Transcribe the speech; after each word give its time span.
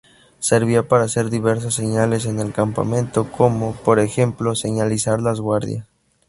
Servía 0.39 0.87
para 0.87 1.03
hacer 1.03 1.29
diversas 1.29 1.75
señales 1.75 2.25
en 2.25 2.39
el 2.39 2.53
campamento 2.53 3.31
como, 3.31 3.73
por 3.75 3.99
ejemplo, 3.99 4.55
señalizar 4.55 5.21
las 5.21 5.39
guardias. 5.39 5.85